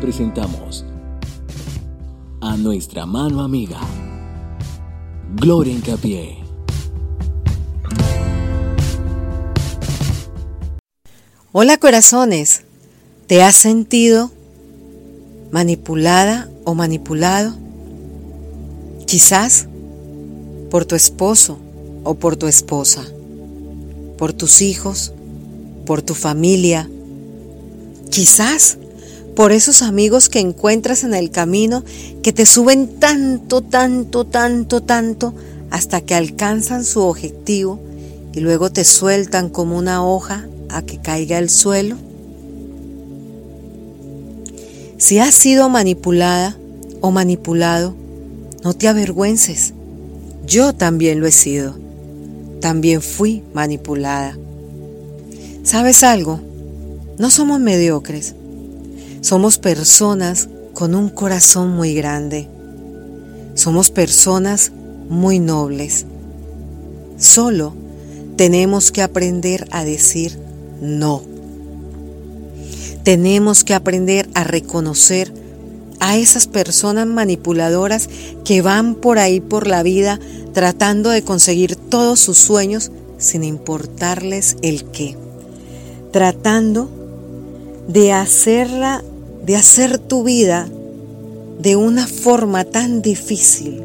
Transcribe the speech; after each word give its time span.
presentamos 0.00 0.84
a 2.40 2.56
nuestra 2.56 3.04
mano 3.04 3.42
amiga, 3.42 3.78
Gloria 5.34 5.74
Incapié. 5.74 6.38
Hola 11.52 11.76
corazones, 11.76 12.62
¿te 13.26 13.42
has 13.42 13.56
sentido 13.56 14.30
manipulada 15.50 16.48
o 16.64 16.74
manipulado? 16.74 17.54
Quizás 19.06 19.68
por 20.70 20.86
tu 20.86 20.94
esposo 20.94 21.58
o 22.04 22.14
por 22.14 22.36
tu 22.36 22.46
esposa, 22.46 23.04
por 24.16 24.32
tus 24.32 24.62
hijos, 24.62 25.12
por 25.84 26.00
tu 26.00 26.14
familia, 26.14 26.88
quizás 28.10 28.78
por 29.34 29.52
esos 29.52 29.82
amigos 29.82 30.28
que 30.28 30.40
encuentras 30.40 31.04
en 31.04 31.14
el 31.14 31.30
camino 31.30 31.84
que 32.22 32.32
te 32.32 32.46
suben 32.46 32.98
tanto, 32.98 33.62
tanto, 33.62 34.24
tanto, 34.24 34.82
tanto 34.82 35.34
hasta 35.70 36.00
que 36.00 36.14
alcanzan 36.14 36.84
su 36.84 37.00
objetivo 37.00 37.80
y 38.32 38.40
luego 38.40 38.70
te 38.70 38.84
sueltan 38.84 39.48
como 39.48 39.76
una 39.76 40.04
hoja 40.04 40.46
a 40.68 40.82
que 40.82 40.98
caiga 40.98 41.38
el 41.38 41.50
suelo? 41.50 41.96
Si 44.98 45.18
has 45.18 45.34
sido 45.34 45.68
manipulada 45.68 46.56
o 47.00 47.10
manipulado, 47.10 47.94
no 48.62 48.74
te 48.74 48.88
avergüences. 48.88 49.72
Yo 50.46 50.74
también 50.74 51.20
lo 51.20 51.26
he 51.26 51.32
sido. 51.32 51.74
También 52.60 53.00
fui 53.00 53.42
manipulada. 53.54 54.36
¿Sabes 55.62 56.02
algo? 56.04 56.40
No 57.18 57.30
somos 57.30 57.60
mediocres. 57.60 58.34
Somos 59.20 59.58
personas 59.58 60.48
con 60.72 60.94
un 60.94 61.10
corazón 61.10 61.70
muy 61.76 61.94
grande. 61.94 62.48
Somos 63.54 63.90
personas 63.90 64.72
muy 65.10 65.38
nobles. 65.38 66.06
Solo 67.18 67.74
tenemos 68.36 68.90
que 68.92 69.02
aprender 69.02 69.68
a 69.72 69.84
decir 69.84 70.38
no. 70.80 71.22
Tenemos 73.04 73.62
que 73.62 73.74
aprender 73.74 74.28
a 74.32 74.44
reconocer 74.44 75.34
a 76.00 76.16
esas 76.16 76.46
personas 76.46 77.06
manipuladoras 77.06 78.08
que 78.44 78.62
van 78.62 78.94
por 78.94 79.18
ahí 79.18 79.40
por 79.40 79.66
la 79.66 79.82
vida 79.82 80.18
tratando 80.54 81.10
de 81.10 81.22
conseguir 81.22 81.76
todos 81.76 82.20
sus 82.20 82.38
sueños 82.38 82.90
sin 83.18 83.44
importarles 83.44 84.56
el 84.62 84.84
qué. 84.86 85.14
Tratando 86.10 86.99
de 87.88 88.12
hacerla, 88.12 89.02
de 89.44 89.56
hacer 89.56 89.98
tu 89.98 90.24
vida 90.24 90.68
de 91.60 91.76
una 91.76 92.06
forma 92.06 92.64
tan 92.64 93.02
difícil. 93.02 93.82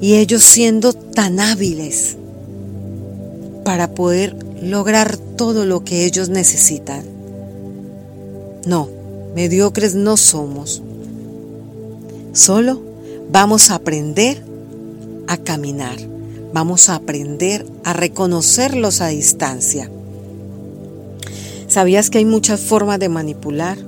Y 0.00 0.14
ellos 0.14 0.42
siendo 0.44 0.92
tan 0.92 1.40
hábiles 1.40 2.16
para 3.64 3.94
poder 3.94 4.36
lograr 4.62 5.16
todo 5.16 5.64
lo 5.64 5.84
que 5.84 6.04
ellos 6.04 6.28
necesitan. 6.28 7.04
No, 8.66 8.88
mediocres 9.34 9.94
no 9.94 10.16
somos. 10.16 10.82
Solo 12.32 12.80
vamos 13.30 13.70
a 13.70 13.76
aprender 13.76 14.42
a 15.26 15.36
caminar. 15.36 15.96
Vamos 16.52 16.88
a 16.88 16.94
aprender 16.94 17.66
a 17.82 17.92
reconocerlos 17.92 19.00
a 19.00 19.08
distancia. 19.08 19.90
¿Sabías 21.74 22.08
que 22.08 22.18
hay 22.18 22.24
muchas 22.24 22.60
formas 22.60 23.00
de 23.00 23.08
manipular? 23.08 23.78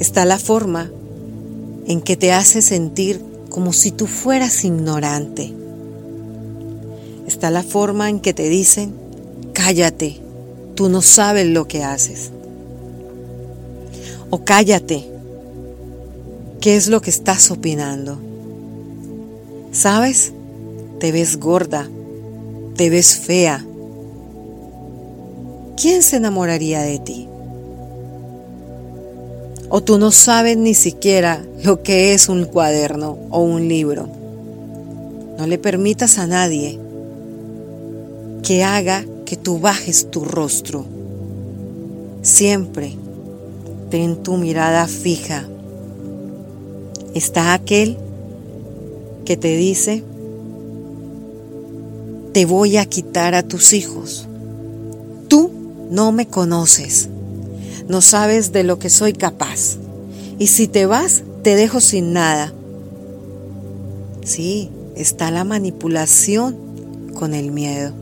Está 0.00 0.24
la 0.24 0.38
forma 0.38 0.90
en 1.86 2.00
que 2.00 2.16
te 2.16 2.32
hace 2.32 2.60
sentir 2.60 3.22
como 3.48 3.72
si 3.72 3.92
tú 3.92 4.06
fueras 4.06 4.64
ignorante 4.64 5.54
está 7.28 7.52
la 7.52 7.62
forma 7.62 8.08
en 8.08 8.18
que 8.18 8.34
te 8.34 8.48
dicen, 8.48 8.94
cállate, 9.52 10.18
tú 10.74 10.88
no 10.88 11.02
sabes 11.02 11.46
lo 11.46 11.68
que 11.68 11.84
haces. 11.84 12.32
O 14.28 14.44
cállate, 14.44 15.08
¿qué 16.60 16.74
es 16.74 16.88
lo 16.88 17.00
que 17.00 17.10
estás 17.10 17.52
opinando? 17.52 18.18
¿Sabes? 19.70 20.32
Te 20.98 21.12
ves 21.12 21.38
gorda, 21.38 21.88
te 22.74 22.90
ves 22.90 23.16
fea. 23.16 23.64
¿Quién 25.80 26.02
se 26.02 26.16
enamoraría 26.16 26.82
de 26.82 26.98
ti? 26.98 27.28
O 29.68 29.80
tú 29.80 29.96
no 29.98 30.10
sabes 30.10 30.56
ni 30.56 30.74
siquiera 30.74 31.44
lo 31.62 31.84
que 31.84 32.14
es 32.14 32.28
un 32.28 32.46
cuaderno 32.46 33.16
o 33.30 33.42
un 33.42 33.68
libro. 33.68 34.08
No 35.38 35.46
le 35.46 35.56
permitas 35.56 36.18
a 36.18 36.26
nadie 36.26 36.80
que 38.42 38.64
haga 38.64 39.04
que 39.24 39.36
tú 39.36 39.60
bajes 39.60 40.10
tu 40.10 40.24
rostro. 40.24 40.84
Siempre 42.22 42.96
ten 43.88 44.16
tu 44.24 44.36
mirada 44.36 44.88
fija. 44.88 45.46
Está 47.14 47.54
aquel 47.54 47.96
que 49.24 49.36
te 49.36 49.56
dice, 49.56 50.02
te 52.32 52.46
voy 52.46 52.78
a 52.78 52.84
quitar 52.86 53.36
a 53.36 53.44
tus 53.44 53.72
hijos. 53.72 54.27
No 55.90 56.12
me 56.12 56.26
conoces, 56.26 57.08
no 57.88 58.00
sabes 58.00 58.52
de 58.52 58.64
lo 58.64 58.78
que 58.78 58.90
soy 58.90 59.12
capaz. 59.12 59.76
Y 60.38 60.48
si 60.48 60.68
te 60.68 60.86
vas, 60.86 61.22
te 61.42 61.56
dejo 61.56 61.80
sin 61.80 62.12
nada. 62.12 62.52
Sí, 64.24 64.70
está 64.94 65.30
la 65.30 65.44
manipulación 65.44 66.56
con 67.14 67.34
el 67.34 67.50
miedo 67.50 67.92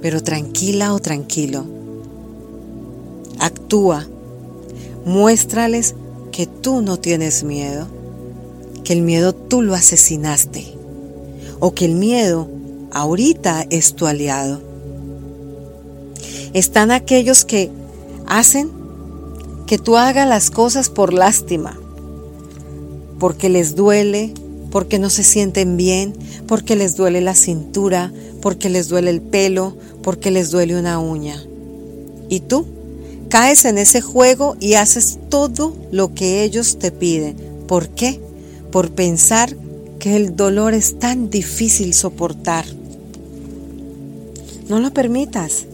pero 0.00 0.22
tranquila 0.22 0.94
o 0.94 1.00
tranquilo. 1.00 1.64
Actúa, 3.38 4.06
muéstrales 5.04 5.94
que 6.32 6.46
tú 6.46 6.82
no 6.82 6.98
tienes 6.98 7.44
miedo, 7.44 7.86
que 8.84 8.92
el 8.92 9.02
miedo 9.02 9.34
tú 9.34 9.62
lo 9.62 9.74
asesinaste 9.74 10.66
o 11.60 11.74
que 11.74 11.84
el 11.84 11.94
miedo 11.94 12.48
ahorita 12.92 13.66
es 13.70 13.94
tu 13.94 14.06
aliado. 14.06 14.60
Están 16.58 16.90
aquellos 16.90 17.44
que 17.44 17.70
hacen 18.26 18.68
que 19.68 19.78
tú 19.78 19.96
hagas 19.96 20.28
las 20.28 20.50
cosas 20.50 20.88
por 20.88 21.12
lástima, 21.12 21.78
porque 23.20 23.48
les 23.48 23.76
duele, 23.76 24.34
porque 24.72 24.98
no 24.98 25.08
se 25.08 25.22
sienten 25.22 25.76
bien, 25.76 26.14
porque 26.48 26.74
les 26.74 26.96
duele 26.96 27.20
la 27.20 27.36
cintura, 27.36 28.12
porque 28.42 28.70
les 28.70 28.88
duele 28.88 29.10
el 29.10 29.20
pelo, 29.20 29.76
porque 30.02 30.32
les 30.32 30.50
duele 30.50 30.76
una 30.76 30.98
uña. 30.98 31.40
Y 32.28 32.40
tú 32.40 32.66
caes 33.28 33.64
en 33.64 33.78
ese 33.78 34.00
juego 34.00 34.56
y 34.58 34.74
haces 34.74 35.20
todo 35.28 35.76
lo 35.92 36.12
que 36.12 36.42
ellos 36.42 36.80
te 36.80 36.90
piden. 36.90 37.36
¿Por 37.68 37.90
qué? 37.90 38.20
Por 38.72 38.90
pensar 38.90 39.54
que 40.00 40.16
el 40.16 40.34
dolor 40.34 40.74
es 40.74 40.98
tan 40.98 41.30
difícil 41.30 41.94
soportar. 41.94 42.64
No 44.68 44.80
lo 44.80 44.92
permitas, 44.92 45.66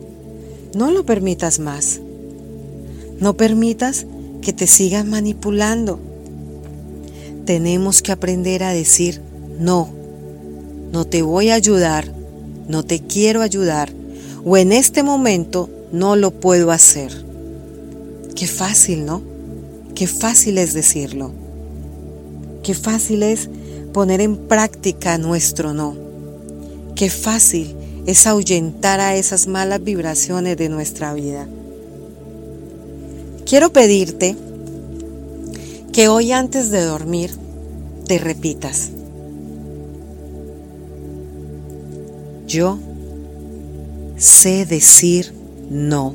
no 0.74 0.90
lo 0.90 1.04
permitas 1.04 1.58
más. 1.58 2.00
No 3.20 3.36
permitas 3.36 4.06
que 4.42 4.52
te 4.52 4.66
sigan 4.66 5.08
manipulando. 5.08 5.98
Tenemos 7.44 8.02
que 8.02 8.12
aprender 8.12 8.62
a 8.62 8.72
decir 8.72 9.20
no, 9.58 9.88
no 10.92 11.06
te 11.06 11.22
voy 11.22 11.50
a 11.50 11.54
ayudar, 11.54 12.06
no 12.68 12.84
te 12.84 13.00
quiero 13.00 13.42
ayudar 13.42 13.92
o 14.44 14.56
en 14.56 14.72
este 14.72 15.02
momento 15.02 15.70
no 15.92 16.16
lo 16.16 16.30
puedo 16.32 16.70
hacer. 16.70 17.24
Qué 18.34 18.46
fácil, 18.46 19.06
¿no? 19.06 19.22
Qué 19.94 20.06
fácil 20.06 20.58
es 20.58 20.74
decirlo. 20.74 21.32
Qué 22.62 22.74
fácil 22.74 23.22
es 23.22 23.48
poner 23.92 24.20
en 24.20 24.36
práctica 24.36 25.18
nuestro 25.18 25.72
no. 25.72 25.96
Qué 26.94 27.10
fácil 27.10 27.74
es 28.06 28.26
ahuyentar 28.26 29.00
a 29.00 29.16
esas 29.16 29.46
malas 29.46 29.82
vibraciones 29.82 30.56
de 30.56 30.68
nuestra 30.68 31.14
vida. 31.14 31.46
Quiero 33.46 33.72
pedirte 33.72 34.36
que 35.92 36.08
hoy 36.08 36.32
antes 36.32 36.70
de 36.70 36.82
dormir 36.82 37.30
te 38.06 38.18
repitas. 38.18 38.90
Yo 42.46 42.78
sé 44.16 44.66
decir 44.66 45.32
no. 45.70 46.14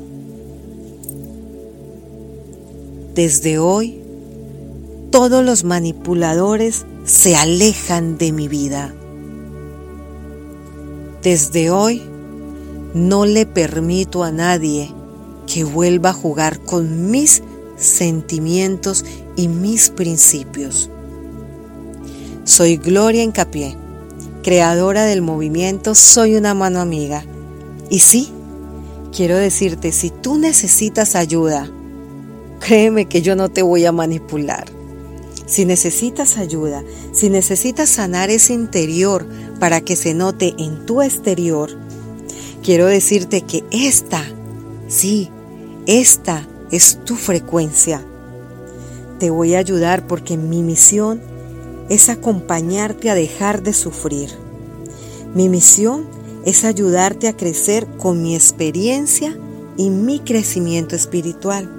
Desde 3.14 3.58
hoy, 3.58 4.00
todos 5.10 5.44
los 5.44 5.64
manipuladores 5.64 6.86
se 7.04 7.36
alejan 7.36 8.18
de 8.18 8.32
mi 8.32 8.48
vida. 8.48 8.94
Desde 11.22 11.70
hoy, 11.70 12.02
no 12.94 13.26
le 13.26 13.44
permito 13.44 14.24
a 14.24 14.32
nadie 14.32 14.90
que 15.46 15.64
vuelva 15.64 16.10
a 16.10 16.14
jugar 16.14 16.60
con 16.60 17.10
mis 17.10 17.42
sentimientos 17.76 19.04
y 19.36 19.48
mis 19.48 19.90
principios. 19.90 20.88
Soy 22.44 22.78
Gloria 22.78 23.22
Encapié, 23.22 23.76
creadora 24.42 25.04
del 25.04 25.20
movimiento 25.20 25.94
Soy 25.94 26.36
una 26.36 26.54
mano 26.54 26.80
amiga. 26.80 27.22
Y 27.90 28.00
sí, 28.00 28.30
quiero 29.14 29.36
decirte, 29.36 29.92
si 29.92 30.08
tú 30.08 30.38
necesitas 30.38 31.16
ayuda, 31.16 31.70
créeme 32.60 33.06
que 33.06 33.20
yo 33.20 33.36
no 33.36 33.50
te 33.50 33.60
voy 33.60 33.84
a 33.84 33.92
manipular. 33.92 34.64
Si 35.44 35.66
necesitas 35.66 36.38
ayuda, 36.38 36.82
si 37.12 37.28
necesitas 37.28 37.90
sanar 37.90 38.30
ese 38.30 38.54
interior 38.54 39.26
para 39.60 39.82
que 39.82 39.94
se 39.94 40.14
note 40.14 40.54
en 40.58 40.86
tu 40.86 41.02
exterior, 41.02 41.70
quiero 42.64 42.86
decirte 42.86 43.42
que 43.42 43.62
esta, 43.70 44.24
sí, 44.88 45.30
esta 45.86 46.48
es 46.72 46.98
tu 47.04 47.14
frecuencia. 47.14 48.02
Te 49.20 49.30
voy 49.30 49.54
a 49.54 49.58
ayudar 49.58 50.06
porque 50.06 50.36
mi 50.38 50.62
misión 50.62 51.20
es 51.90 52.08
acompañarte 52.08 53.10
a 53.10 53.14
dejar 53.14 53.62
de 53.62 53.74
sufrir. 53.74 54.30
Mi 55.34 55.48
misión 55.50 56.06
es 56.46 56.64
ayudarte 56.64 57.28
a 57.28 57.36
crecer 57.36 57.86
con 57.98 58.22
mi 58.22 58.34
experiencia 58.34 59.38
y 59.76 59.90
mi 59.90 60.20
crecimiento 60.20 60.96
espiritual. 60.96 61.70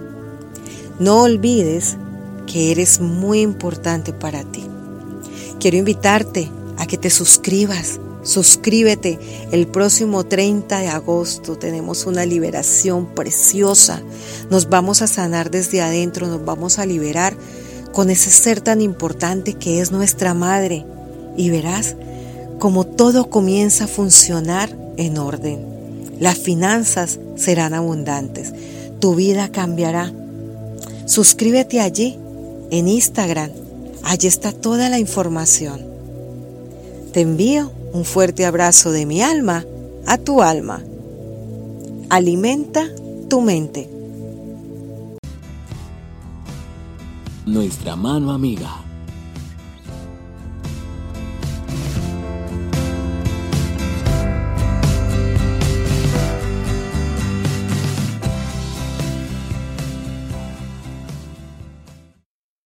No 1.00 1.24
olvides 1.24 1.98
que 2.46 2.72
eres 2.72 3.00
muy 3.00 3.42
importante 3.42 4.14
para 4.14 4.44
ti. 4.44 4.68
Quiero 5.60 5.78
invitarte 5.78 6.52
que 6.92 6.98
te 6.98 7.10
suscribas. 7.10 8.02
Suscríbete. 8.22 9.18
El 9.54 9.66
próximo 9.66 10.26
30 10.26 10.80
de 10.80 10.90
agosto 10.90 11.58
tenemos 11.58 12.06
una 12.06 12.26
liberación 12.26 13.06
preciosa. 13.16 14.02
Nos 14.50 14.68
vamos 14.68 15.02
a 15.02 15.08
sanar 15.08 15.52
desde 15.52 15.82
adentro, 15.82 16.28
nos 16.28 16.44
vamos 16.44 16.80
a 16.80 16.86
liberar 16.86 17.34
con 17.94 18.10
ese 18.10 18.30
ser 18.30 18.60
tan 18.60 18.82
importante 18.82 19.54
que 19.54 19.80
es 19.80 19.94
nuestra 19.94 20.34
madre. 20.34 20.86
Y 21.38 21.50
verás 21.50 21.96
como 22.60 22.86
todo 22.86 23.30
comienza 23.30 23.86
a 23.86 23.88
funcionar 23.88 24.78
en 24.98 25.18
orden. 25.18 26.18
Las 26.20 26.40
finanzas 26.40 27.20
serán 27.38 27.74
abundantes. 27.74 28.52
Tu 29.00 29.16
vida 29.16 29.50
cambiará. 29.50 30.12
Suscríbete 31.06 31.80
allí 31.80 32.20
en 32.70 32.90
Instagram. 32.90 33.52
Allí 34.04 34.28
está 34.28 34.52
toda 34.52 34.90
la 34.90 35.00
información. 35.00 35.91
Te 37.14 37.20
envío 37.20 37.70
un 37.92 38.06
fuerte 38.06 38.46
abrazo 38.46 38.92
de 38.92 39.06
mi 39.06 39.22
alma 39.22 39.66
a 40.08 40.18
tu 40.18 40.42
alma. 40.42 40.82
Alimenta 42.10 42.88
tu 43.30 43.42
mente. 43.42 43.90
Nuestra 47.46 47.98
mano 47.98 48.32
amiga. 48.32 48.81